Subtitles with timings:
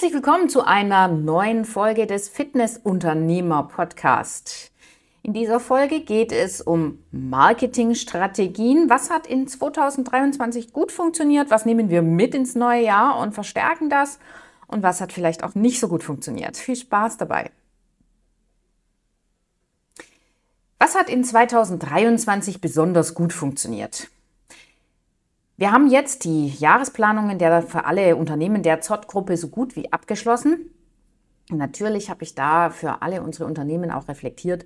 [0.00, 4.72] Herzlich willkommen zu einer neuen Folge des Fitnessunternehmer Podcast.
[5.22, 8.88] In dieser Folge geht es um Marketingstrategien.
[8.88, 11.50] Was hat in 2023 gut funktioniert?
[11.50, 14.18] Was nehmen wir mit ins neue Jahr und verstärken das?
[14.66, 16.56] Und was hat vielleicht auch nicht so gut funktioniert?
[16.56, 17.50] Viel Spaß dabei.
[20.78, 24.08] Was hat in 2023 besonders gut funktioniert?
[25.60, 30.70] Wir haben jetzt die Jahresplanungen der für alle Unternehmen der Zott-Gruppe so gut wie abgeschlossen.
[31.50, 34.64] Natürlich habe ich da für alle unsere Unternehmen auch reflektiert,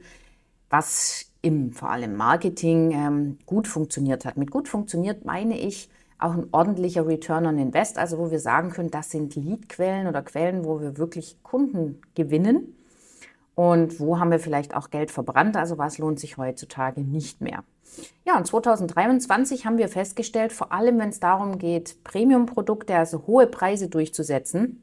[0.71, 4.37] was im vor allem Marketing ähm, gut funktioniert hat.
[4.37, 5.91] Mit gut funktioniert meine ich
[6.21, 10.23] auch ein ordentlicher Return on Invest, also wo wir sagen können, das sind Leadquellen oder
[10.23, 12.77] Quellen, wo wir wirklich Kunden gewinnen.
[13.55, 15.57] Und wo haben wir vielleicht auch Geld verbrannt?
[15.57, 17.63] Also was lohnt sich heutzutage nicht mehr?
[18.25, 23.47] Ja, und 2023 haben wir festgestellt, vor allem wenn es darum geht, Premium-Produkte, also hohe
[23.47, 24.81] Preise durchzusetzen,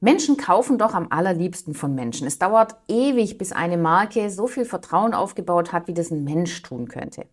[0.00, 2.26] Menschen kaufen doch am allerliebsten von Menschen.
[2.26, 6.60] Es dauert ewig, bis eine Marke so viel Vertrauen aufgebaut hat, wie das ein Mensch
[6.62, 7.26] tun könnte.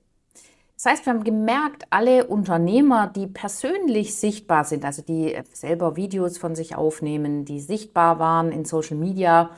[0.82, 6.38] Das heißt, wir haben gemerkt, alle Unternehmer, die persönlich sichtbar sind, also die selber Videos
[6.38, 9.50] von sich aufnehmen, die sichtbar waren in Social Media,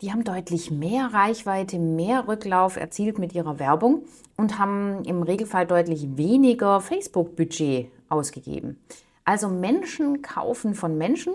[0.00, 4.04] die haben deutlich mehr Reichweite, mehr Rücklauf erzielt mit ihrer Werbung
[4.36, 8.78] und haben im Regelfall deutlich weniger Facebook-Budget ausgegeben.
[9.24, 11.32] Also Menschen kaufen von Menschen.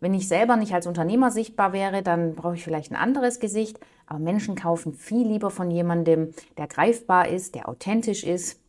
[0.00, 3.80] Wenn ich selber nicht als Unternehmer sichtbar wäre, dann brauche ich vielleicht ein anderes Gesicht.
[4.06, 8.60] Aber Menschen kaufen viel lieber von jemandem, der greifbar ist, der authentisch ist.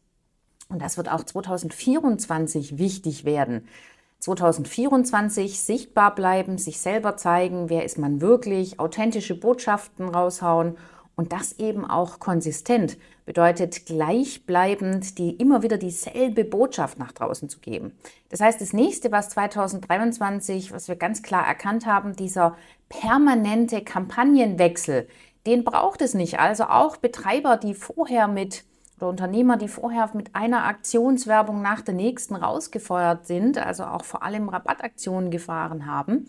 [0.70, 3.68] Und das wird auch 2024 wichtig werden.
[4.20, 10.76] 2024 sichtbar bleiben, sich selber zeigen, wer ist man wirklich, authentische Botschaften raushauen
[11.16, 17.60] und das eben auch konsistent bedeutet gleichbleibend die immer wieder dieselbe Botschaft nach draußen zu
[17.60, 17.92] geben.
[18.30, 22.56] Das heißt, das nächste, was 2023, was wir ganz klar erkannt haben, dieser
[22.88, 25.08] permanente Kampagnenwechsel,
[25.48, 26.40] den braucht es nicht.
[26.40, 28.66] Also auch Betreiber, die vorher mit
[28.98, 34.24] oder Unternehmer, die vorher mit einer Aktionswerbung nach der nächsten rausgefeuert sind, also auch vor
[34.24, 36.28] allem Rabattaktionen gefahren haben,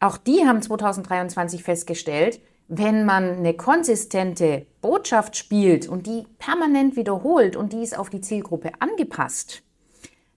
[0.00, 7.56] auch die haben 2023 festgestellt, wenn man eine konsistente Botschaft spielt und die permanent wiederholt
[7.56, 9.62] und die ist auf die Zielgruppe angepasst,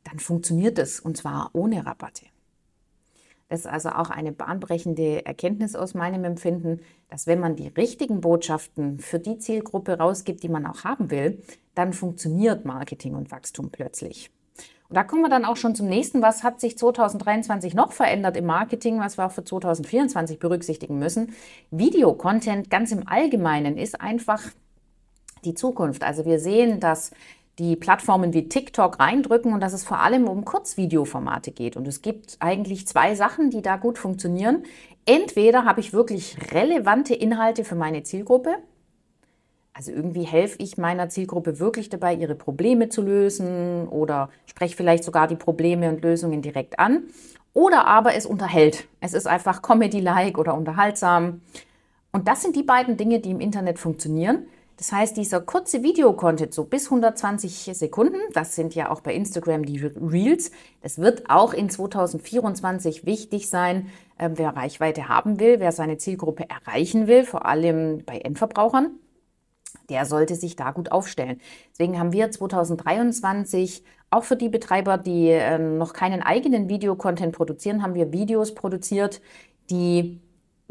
[0.04, 2.31] dann funktioniert es und zwar ohne Rabatte.
[3.52, 6.80] Das ist also auch eine bahnbrechende Erkenntnis aus meinem Empfinden,
[7.10, 11.44] dass wenn man die richtigen Botschaften für die Zielgruppe rausgibt, die man auch haben will,
[11.76, 14.32] dann funktioniert Marketing und Wachstum plötzlich.
[14.88, 16.22] Und da kommen wir dann auch schon zum nächsten.
[16.22, 21.34] Was hat sich 2023 noch verändert im Marketing, was wir auch für 2024 berücksichtigen müssen?
[21.72, 24.44] Videocontent ganz im Allgemeinen ist einfach
[25.44, 26.04] die Zukunft.
[26.04, 27.12] Also wir sehen, dass
[27.60, 31.76] die Plattformen wie TikTok reindrücken und dass es vor allem um Kurzvideoformate geht.
[31.76, 34.64] Und es gibt eigentlich zwei Sachen, die da gut funktionieren.
[35.06, 38.56] Entweder habe ich wirklich relevante Inhalte für meine Zielgruppe.
[39.74, 45.04] Also irgendwie helfe ich meiner Zielgruppe wirklich dabei, ihre Probleme zu lösen oder spreche vielleicht
[45.04, 47.04] sogar die Probleme und Lösungen direkt an.
[47.54, 48.88] Oder aber es unterhält.
[49.00, 51.42] Es ist einfach Comedy-like oder unterhaltsam.
[52.12, 54.46] Und das sind die beiden Dinge, die im Internet funktionieren.
[54.82, 59.64] Das heißt, dieser kurze Videocontent, so bis 120 Sekunden, das sind ja auch bei Instagram
[59.64, 60.50] die Reels,
[60.82, 66.48] das wird auch in 2024 wichtig sein, äh, wer Reichweite haben will, wer seine Zielgruppe
[66.50, 68.90] erreichen will, vor allem bei Endverbrauchern.
[69.92, 71.40] Der sollte sich da gut aufstellen.
[71.74, 77.84] Deswegen haben wir 2023 auch für die Betreiber, die äh, noch keinen eigenen Videocontent produzieren,
[77.84, 79.22] haben wir Videos produziert,
[79.70, 80.22] die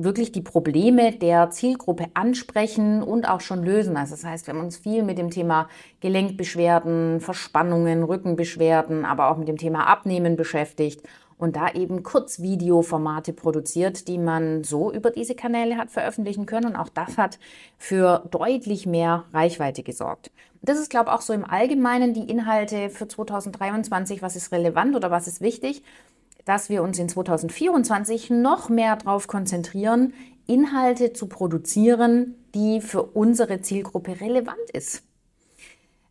[0.04, 3.96] wirklich die Probleme der Zielgruppe ansprechen und auch schon lösen.
[3.96, 5.68] Also das heißt, wir haben uns viel mit dem Thema
[6.00, 11.02] Gelenkbeschwerden, Verspannungen, Rückenbeschwerden, aber auch mit dem Thema Abnehmen beschäftigt
[11.40, 16.66] und da eben Kurzvideoformate produziert, die man so über diese Kanäle hat veröffentlichen können.
[16.66, 17.38] Und auch das hat
[17.78, 20.30] für deutlich mehr Reichweite gesorgt.
[20.62, 24.20] Das ist, glaube ich, auch so im Allgemeinen die Inhalte für 2023.
[24.20, 25.82] Was ist relevant oder was ist wichtig?
[26.44, 30.14] Dass wir uns in 2024 noch mehr darauf konzentrieren,
[30.46, 35.02] Inhalte zu produzieren, die für unsere Zielgruppe relevant ist.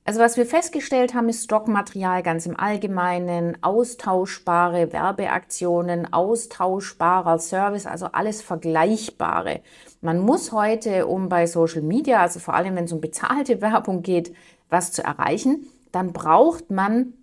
[0.09, 8.07] Also was wir festgestellt haben, ist Stockmaterial ganz im Allgemeinen, austauschbare Werbeaktionen, austauschbarer Service, also
[8.07, 9.61] alles Vergleichbare.
[10.01, 14.01] Man muss heute, um bei Social Media, also vor allem wenn es um bezahlte Werbung
[14.01, 14.33] geht,
[14.67, 17.13] was zu erreichen, dann braucht man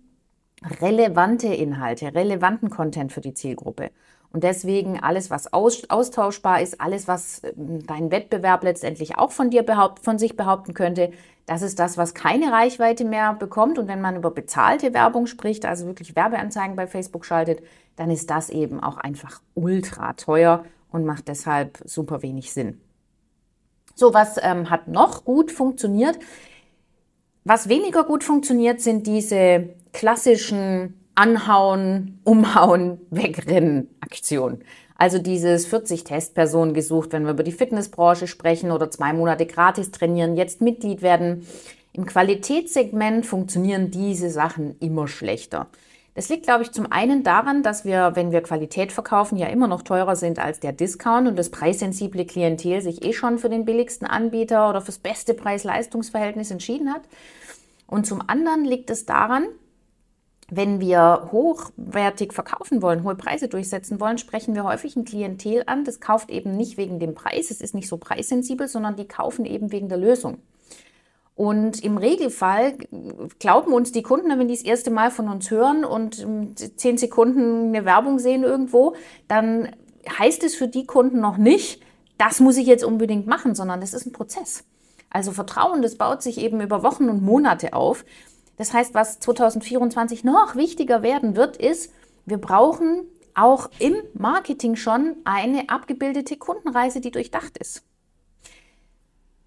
[0.81, 3.91] relevante Inhalte, relevanten Content für die Zielgruppe.
[4.33, 9.49] Und deswegen alles, was aus, austauschbar ist, alles, was ähm, dein Wettbewerb letztendlich auch von
[9.49, 11.11] dir behaupt, von sich behaupten könnte,
[11.45, 13.79] das ist das, was keine Reichweite mehr bekommt.
[13.79, 17.63] Und wenn man über bezahlte Werbung spricht, also wirklich Werbeanzeigen bei Facebook schaltet,
[17.95, 22.81] dann ist das eben auch einfach ultra teuer und macht deshalb super wenig Sinn.
[23.95, 26.19] So, was ähm, hat noch gut funktioniert?
[27.45, 34.63] Was weniger gut funktioniert, sind diese klassischen Anhauen, Umhauen, Wegrennen Aktionen.
[34.95, 39.89] Also dieses 40 Testpersonen gesucht, wenn wir über die Fitnessbranche sprechen oder zwei Monate gratis
[39.89, 41.47] trainieren, jetzt Mitglied werden.
[41.93, 45.65] Im Qualitätssegment funktionieren diese Sachen immer schlechter.
[46.13, 49.67] Das liegt, glaube ich, zum einen daran, dass wir, wenn wir Qualität verkaufen, ja immer
[49.67, 53.65] noch teurer sind als der Discount und das preissensible Klientel sich eh schon für den
[53.65, 57.01] billigsten Anbieter oder fürs beste Preis-Leistungs-Verhältnis entschieden hat.
[57.87, 59.47] Und zum anderen liegt es daran,
[60.49, 65.83] wenn wir hochwertig verkaufen wollen, hohe Preise durchsetzen wollen, sprechen wir häufig ein Klientel an.
[65.83, 69.45] Das kauft eben nicht wegen dem Preis, es ist nicht so preissensibel, sondern die kaufen
[69.45, 70.37] eben wegen der Lösung.
[71.35, 72.77] Und im Regelfall
[73.39, 76.97] glauben uns die Kunden, wenn die das erste Mal von uns hören und ähm, zehn
[76.97, 78.95] Sekunden eine Werbung sehen irgendwo,
[79.27, 79.69] dann
[80.17, 81.81] heißt es für die Kunden noch nicht,
[82.17, 84.63] das muss ich jetzt unbedingt machen, sondern das ist ein Prozess.
[85.11, 88.03] Also Vertrauen, das baut sich eben über Wochen und Monate auf.
[88.57, 91.93] Das heißt, was 2024 noch wichtiger werden wird, ist,
[92.25, 97.83] wir brauchen auch im Marketing schon eine abgebildete Kundenreise, die durchdacht ist.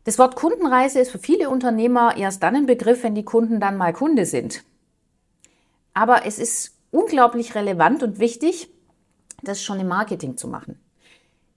[0.04, 3.76] Das Wort Kundenreise ist für viele Unternehmer erst dann ein Begriff, wenn die Kunden dann
[3.76, 4.64] mal Kunde sind.
[5.92, 8.70] Aber es ist unglaublich relevant und wichtig,
[9.42, 10.80] das schon im Marketing zu machen.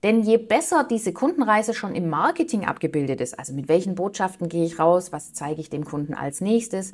[0.02, 4.66] Denn je besser diese Kundenreise schon im Marketing abgebildet ist, also mit welchen Botschaften gehe
[4.66, 6.92] ich raus, was zeige ich dem Kunden als nächstes,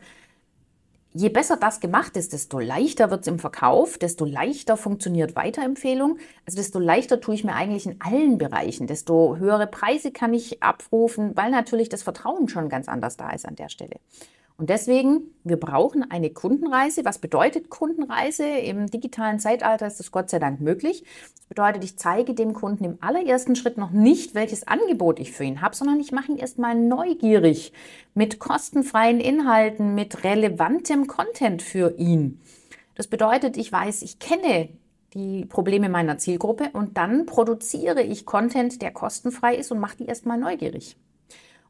[1.12, 6.18] Je besser das gemacht ist, desto leichter wird es im Verkauf, desto leichter funktioniert Weiterempfehlung,
[6.46, 10.62] also desto leichter tue ich mir eigentlich in allen Bereichen, desto höhere Preise kann ich
[10.62, 13.96] abrufen, weil natürlich das Vertrauen schon ganz anders da ist an der Stelle.
[14.60, 17.06] Und deswegen, wir brauchen eine Kundenreise.
[17.06, 18.44] Was bedeutet Kundenreise?
[18.44, 21.02] Im digitalen Zeitalter ist das Gott sei Dank möglich.
[21.34, 25.44] Das bedeutet, ich zeige dem Kunden im allerersten Schritt noch nicht, welches Angebot ich für
[25.44, 27.72] ihn habe, sondern ich mache ihn erstmal neugierig
[28.12, 32.38] mit kostenfreien Inhalten, mit relevantem Content für ihn.
[32.96, 34.68] Das bedeutet, ich weiß, ich kenne
[35.14, 40.04] die Probleme meiner Zielgruppe und dann produziere ich Content, der kostenfrei ist und mache die
[40.04, 40.98] erstmal neugierig.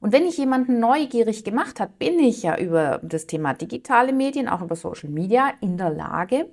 [0.00, 4.48] Und wenn ich jemanden neugierig gemacht habe, bin ich ja über das Thema digitale Medien,
[4.48, 6.46] auch über Social Media in der Lage,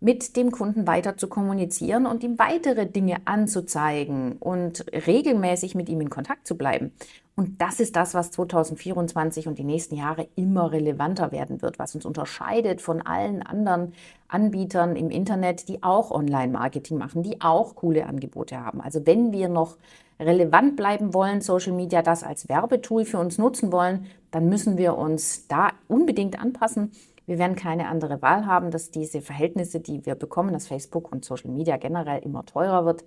[0.00, 6.00] mit dem Kunden weiter zu kommunizieren und ihm weitere Dinge anzuzeigen und regelmäßig mit ihm
[6.00, 6.92] in Kontakt zu bleiben.
[7.34, 11.94] Und das ist das, was 2024 und die nächsten Jahre immer relevanter werden wird, was
[11.94, 13.94] uns unterscheidet von allen anderen
[14.28, 18.82] Anbietern im Internet, die auch Online-Marketing machen, die auch coole Angebote haben.
[18.82, 19.78] Also wenn wir noch
[20.20, 24.98] relevant bleiben wollen, Social Media das als Werbetool für uns nutzen wollen, dann müssen wir
[24.98, 26.92] uns da unbedingt anpassen.
[27.24, 31.24] Wir werden keine andere Wahl haben, dass diese Verhältnisse, die wir bekommen, dass Facebook und
[31.24, 33.04] Social Media generell immer teurer wird.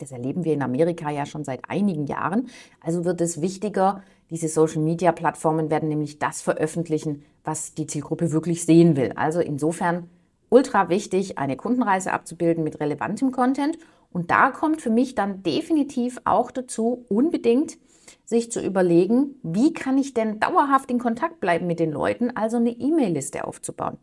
[0.00, 2.48] Das erleben wir in Amerika ja schon seit einigen Jahren.
[2.80, 8.96] Also wird es wichtiger, diese Social-Media-Plattformen werden nämlich das veröffentlichen, was die Zielgruppe wirklich sehen
[8.96, 9.12] will.
[9.16, 10.08] Also insofern
[10.48, 13.78] ultra wichtig, eine Kundenreise abzubilden mit relevantem Content
[14.12, 17.78] und da kommt für mich dann definitiv auch dazu, unbedingt
[18.24, 22.56] sich zu überlegen, wie kann ich denn dauerhaft in Kontakt bleiben mit den Leuten, also
[22.56, 23.98] eine E-Mail-Liste aufzubauen.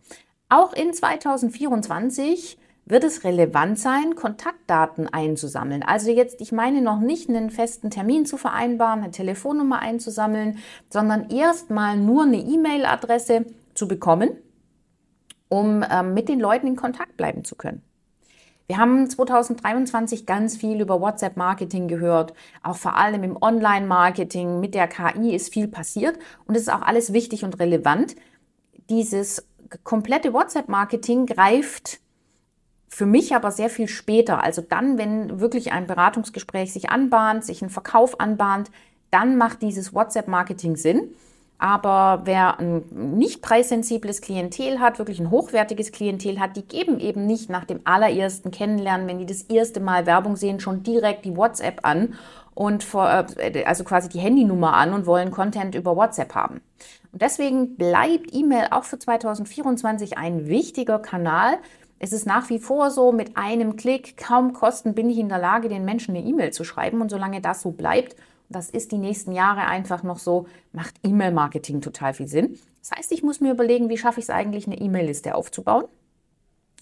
[0.49, 2.57] Auch in 2024
[2.89, 5.83] wird es relevant sein, Kontaktdaten einzusammeln.
[5.83, 11.29] Also jetzt, ich meine noch nicht einen festen Termin zu vereinbaren, eine Telefonnummer einzusammeln, sondern
[11.29, 14.31] erstmal nur eine E-Mail-Adresse zu bekommen,
[15.49, 17.81] um ähm, mit den Leuten in Kontakt bleiben zu können.
[18.67, 24.59] Wir haben 2023 ganz viel über WhatsApp-Marketing gehört, auch vor allem im Online-Marketing.
[24.59, 28.17] Mit der KI ist viel passiert und es ist auch alles wichtig und relevant.
[28.89, 29.47] Dieses
[29.85, 31.99] komplette WhatsApp-Marketing greift
[32.87, 34.43] für mich aber sehr viel später.
[34.43, 38.71] Also dann, wenn wirklich ein Beratungsgespräch sich anbahnt, sich ein Verkauf anbahnt,
[39.11, 41.13] dann macht dieses WhatsApp-Marketing Sinn.
[41.59, 47.25] Aber wer ein nicht preissensibles Klientel hat, wirklich ein hochwertiges Klientel hat, die geben eben
[47.25, 51.35] nicht nach dem allerersten Kennenlernen, wenn die das erste Mal Werbung sehen, schon direkt die
[51.35, 52.13] WhatsApp an
[52.53, 56.61] und vor, äh, also quasi die Handynummer an und wollen Content über WhatsApp haben.
[57.11, 61.57] Und deswegen bleibt E-Mail auch für 2024 ein wichtiger Kanal.
[61.99, 65.39] Es ist nach wie vor so, mit einem Klick, kaum Kosten bin ich in der
[65.39, 67.01] Lage, den Menschen eine E-Mail zu schreiben.
[67.01, 68.15] Und solange das so bleibt,
[68.49, 72.57] das ist die nächsten Jahre einfach noch so, macht E-Mail-Marketing total viel Sinn.
[72.81, 75.85] Das heißt, ich muss mir überlegen, wie schaffe ich es eigentlich, eine E-Mail-Liste aufzubauen?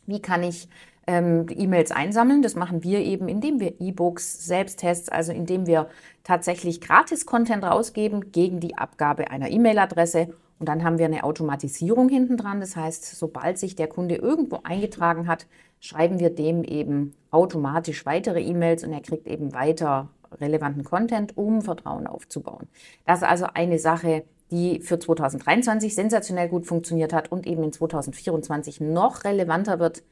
[0.05, 0.67] Wie kann ich
[1.07, 2.41] ähm, E-Mails einsammeln.
[2.41, 5.89] Das machen wir eben, indem wir E-Books, Selbsttests, also indem wir
[6.23, 10.33] tatsächlich Gratis-Content rausgeben gegen die Abgabe einer E-Mail-Adresse.
[10.59, 12.59] Und dann haben wir eine Automatisierung hinten dran.
[12.59, 15.47] Das heißt, sobald sich der Kunde irgendwo eingetragen hat,
[15.79, 20.09] schreiben wir dem eben automatisch weitere E-Mails und er kriegt eben weiter
[20.39, 22.67] relevanten Content, um Vertrauen aufzubauen.
[23.05, 27.73] Das ist also eine Sache, die für 2023 sensationell gut funktioniert hat und eben in
[27.73, 30.03] 2024 noch relevanter wird.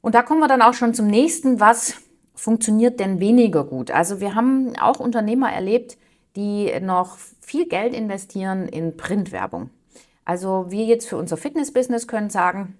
[0.00, 1.96] Und da kommen wir dann auch schon zum nächsten, was
[2.34, 3.90] funktioniert denn weniger gut?
[3.90, 5.96] Also wir haben auch Unternehmer erlebt,
[6.36, 9.70] die noch viel Geld investieren in Printwerbung.
[10.24, 12.76] Also wir jetzt für unser Fitnessbusiness können sagen,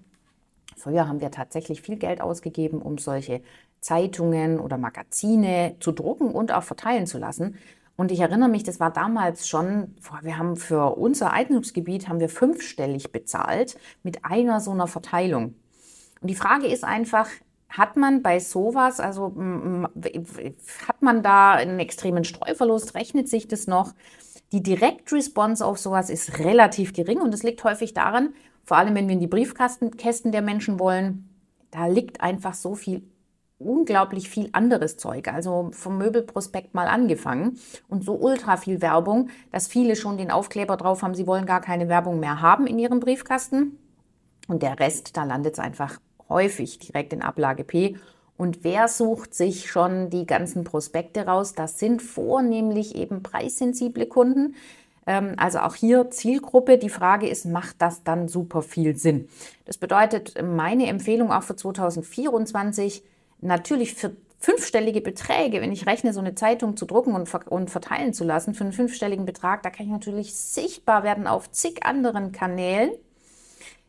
[0.77, 3.41] früher haben wir tatsächlich viel Geld ausgegeben, um solche
[3.81, 7.57] Zeitungen oder Magazine zu drucken und auch verteilen zu lassen.
[7.95, 12.29] Und ich erinnere mich, das war damals schon, wir haben für unser Eignungsgebiet haben wir
[12.29, 15.53] fünfstellig bezahlt mit einer so einer Verteilung.
[16.21, 17.27] Und die Frage ist einfach,
[17.73, 19.33] hat man bei sowas, also
[20.87, 22.93] hat man da einen extremen Streuverlust?
[22.93, 23.93] Rechnet sich das noch?
[24.51, 29.07] Die Direktresponse auf sowas ist relativ gering und es liegt häufig daran, vor allem wenn
[29.07, 31.27] wir in die Briefkästen der Menschen wollen,
[31.71, 33.01] da liegt einfach so viel
[33.57, 39.67] unglaublich viel anderes Zeug, also vom Möbelprospekt mal angefangen und so ultra viel Werbung, dass
[39.67, 42.99] viele schon den Aufkleber drauf haben, sie wollen gar keine Werbung mehr haben in ihrem
[42.99, 43.79] Briefkasten.
[44.47, 45.97] Und der Rest, da landet es einfach
[46.33, 47.95] häufig direkt in Ablage P.
[48.35, 51.53] Und wer sucht sich schon die ganzen Prospekte raus?
[51.53, 54.55] Das sind vornehmlich eben preissensible Kunden.
[55.05, 56.77] Ähm, also auch hier Zielgruppe.
[56.77, 59.29] Die Frage ist, macht das dann super viel Sinn?
[59.65, 63.03] Das bedeutet, meine Empfehlung auch für 2024,
[63.39, 68.13] natürlich für fünfstellige Beträge, wenn ich rechne, so eine Zeitung zu drucken und, und verteilen
[68.13, 72.33] zu lassen, für einen fünfstelligen Betrag, da kann ich natürlich sichtbar werden auf zig anderen
[72.33, 72.91] Kanälen.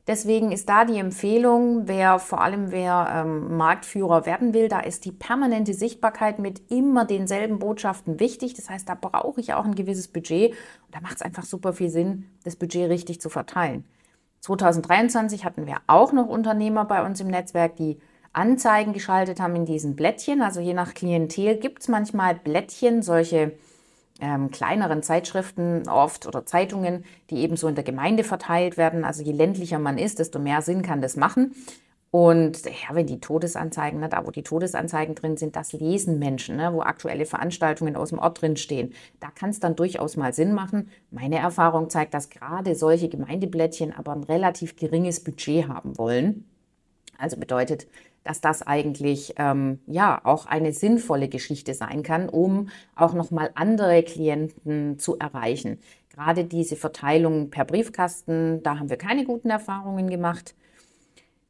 [0.07, 5.07] Deswegen ist da die Empfehlung, wer vor allem wer ähm, Marktführer werden will, da ist
[5.07, 8.53] die permanente Sichtbarkeit mit immer denselben Botschaften wichtig.
[8.53, 11.73] Das heißt, da brauche ich auch ein gewisses Budget und da macht es einfach super
[11.73, 13.85] viel Sinn, das Budget richtig zu verteilen.
[14.41, 17.99] 2023 hatten wir auch noch Unternehmer bei uns im Netzwerk, die
[18.35, 20.43] Anzeigen geschaltet haben in diesen Blättchen.
[20.43, 23.53] Also je nach Klientel gibt es manchmal Blättchen, solche
[24.21, 29.04] ähm, kleineren Zeitschriften oft oder Zeitungen, die eben so in der Gemeinde verteilt werden.
[29.04, 31.54] Also je ländlicher man ist, desto mehr Sinn kann das machen.
[32.14, 36.54] Und ja, wenn die Todesanzeigen, ne, da wo die Todesanzeigen drin sind, das lesen Menschen,
[36.54, 38.94] ne, wo aktuelle Veranstaltungen aus dem Ort drin stehen.
[39.18, 40.90] Da kann es dann durchaus mal Sinn machen.
[41.11, 46.49] Meine Erfahrung zeigt, dass gerade solche Gemeindeblättchen aber ein relativ geringes Budget haben wollen.
[47.18, 47.88] Also bedeutet,
[48.25, 54.02] dass das eigentlich ähm, ja auch eine sinnvolle Geschichte sein kann, um auch nochmal andere
[54.02, 55.78] Klienten zu erreichen.
[56.12, 60.54] Gerade diese Verteilung per Briefkasten, da haben wir keine guten Erfahrungen gemacht.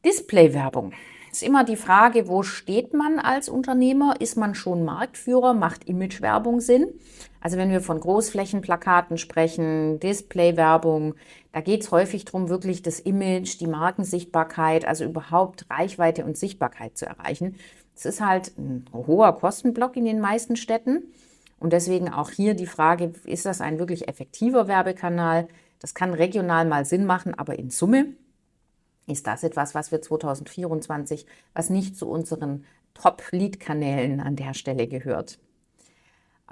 [0.05, 0.93] Displaywerbung
[1.35, 4.21] ist immer die Frage, wo steht man als Unternehmer?
[4.21, 5.53] Ist man schon Marktführer?
[5.53, 6.95] Macht Imagewerbung Sinn?
[7.41, 11.17] Also wenn wir von Großflächenplakaten sprechen, Displaywerbung,
[11.53, 16.97] da geht es häufig darum, wirklich das Image, die Markensichtbarkeit, also überhaupt Reichweite und Sichtbarkeit
[16.97, 17.57] zu erreichen.
[17.97, 21.03] Es ist halt ein hoher Kostenblock in den meisten Städten.
[21.59, 25.49] Und deswegen auch hier die Frage, ist das ein wirklich effektiver Werbekanal?
[25.81, 28.15] Das kann regional mal Sinn machen, aber in Summe
[29.07, 35.39] ist das etwas, was wir 2024, was nicht zu unseren Top-Lead-Kanälen an der Stelle gehört.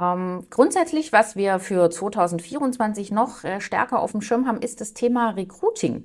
[0.00, 4.94] Ähm, grundsätzlich, was wir für 2024 noch äh, stärker auf dem Schirm haben, ist das
[4.94, 6.04] Thema Recruiting.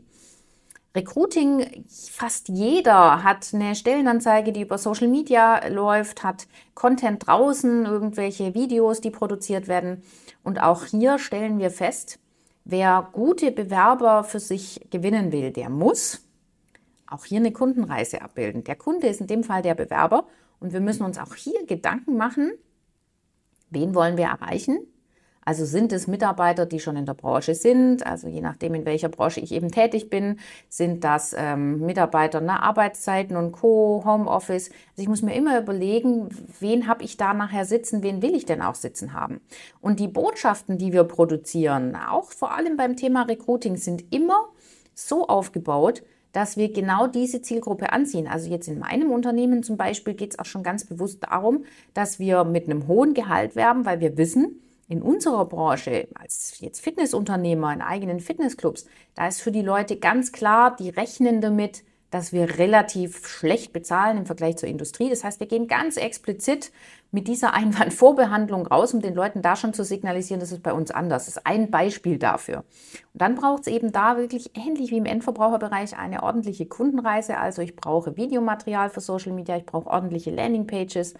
[0.95, 8.55] Recruiting, fast jeder hat eine Stellenanzeige, die über Social Media läuft, hat Content draußen, irgendwelche
[8.55, 10.01] Videos, die produziert werden.
[10.43, 12.19] Und auch hier stellen wir fest,
[12.65, 16.26] wer gute Bewerber für sich gewinnen will, der muss
[17.07, 18.63] auch hier eine Kundenreise abbilden.
[18.63, 20.27] Der Kunde ist in dem Fall der Bewerber
[20.59, 22.51] und wir müssen uns auch hier Gedanken machen,
[23.69, 24.79] wen wollen wir erreichen?
[25.47, 29.07] Also sind es Mitarbeiter, die schon in der Branche sind, also je nachdem, in welcher
[29.07, 34.69] Branche ich eben tätig bin, sind das ähm, Mitarbeiter nach Arbeitszeiten und Co., Homeoffice.
[34.89, 36.27] Also ich muss mir immer überlegen,
[36.59, 39.39] wen habe ich da nachher sitzen, wen will ich denn auch sitzen haben.
[39.79, 44.49] Und die Botschaften, die wir produzieren, auch vor allem beim Thema Recruiting, sind immer
[44.95, 48.27] so aufgebaut, dass wir genau diese Zielgruppe anziehen.
[48.27, 52.19] Also jetzt in meinem Unternehmen zum Beispiel geht es auch schon ganz bewusst darum, dass
[52.19, 57.73] wir mit einem hohen Gehalt werben, weil wir wissen, in unserer Branche, als jetzt Fitnessunternehmer
[57.73, 62.57] in eigenen Fitnessclubs, da ist für die Leute ganz klar, die rechnen damit, dass wir
[62.57, 65.09] relativ schlecht bezahlen im Vergleich zur Industrie.
[65.09, 66.71] Das heißt, wir gehen ganz explizit
[67.11, 70.91] mit dieser Einwandvorbehandlung raus, um den Leuten da schon zu signalisieren, das ist bei uns
[70.91, 71.25] anders.
[71.25, 72.63] Das ist ein Beispiel dafür.
[73.13, 77.37] Und dann braucht es eben da wirklich ähnlich wie im Endverbraucherbereich eine ordentliche Kundenreise.
[77.37, 81.15] Also ich brauche Videomaterial für Social Media, ich brauche ordentliche Landingpages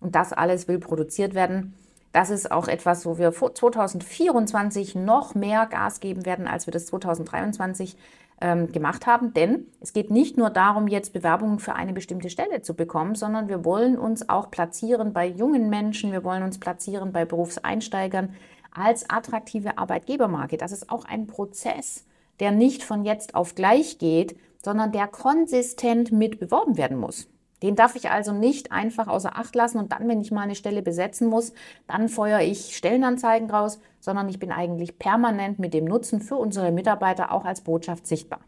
[0.00, 1.74] und das alles will produziert werden.
[2.12, 6.86] Das ist auch etwas, wo wir 2024 noch mehr Gas geben werden, als wir das
[6.86, 7.96] 2023
[8.40, 9.32] ähm, gemacht haben.
[9.34, 13.48] Denn es geht nicht nur darum, jetzt Bewerbungen für eine bestimmte Stelle zu bekommen, sondern
[13.48, 18.34] wir wollen uns auch platzieren bei jungen Menschen, wir wollen uns platzieren bei Berufseinsteigern
[18.72, 20.56] als attraktive Arbeitgebermarke.
[20.56, 22.04] Das ist auch ein Prozess,
[22.40, 27.28] der nicht von jetzt auf gleich geht, sondern der konsistent mit beworben werden muss.
[27.62, 30.54] Den darf ich also nicht einfach außer Acht lassen und dann, wenn ich mal eine
[30.54, 31.52] Stelle besetzen muss,
[31.86, 36.70] dann feuere ich Stellenanzeigen raus, sondern ich bin eigentlich permanent mit dem Nutzen für unsere
[36.70, 38.40] Mitarbeiter auch als Botschaft sichtbar.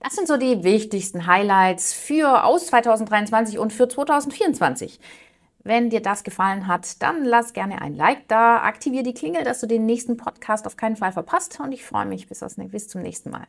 [0.00, 5.00] Das sind so die wichtigsten Highlights für aus 2023 und für 2024.
[5.64, 9.60] Wenn dir das gefallen hat, dann lass gerne ein Like da, aktiviere die Klingel, dass
[9.60, 12.38] du den nächsten Podcast auf keinen Fall verpasst und ich freue mich bis,
[12.88, 13.46] zum nächsten Mal.